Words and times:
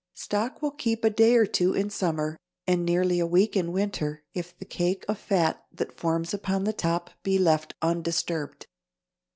Stock 0.15 0.63
will 0.63 0.71
keep 0.71 1.03
a 1.05 1.11
day 1.11 1.35
or 1.35 1.45
two 1.45 1.75
in 1.75 1.91
summer 1.91 2.35
and 2.65 2.83
nearly 2.83 3.19
a 3.19 3.27
week 3.27 3.55
in 3.55 3.71
winter, 3.71 4.23
if 4.33 4.57
the 4.57 4.65
cake 4.65 5.05
of 5.07 5.19
fat 5.19 5.63
that 5.71 5.95
forms 5.99 6.33
upon 6.33 6.63
the 6.63 6.73
top 6.73 7.11
be 7.21 7.37
left 7.37 7.75
undisturbed. 7.83 8.65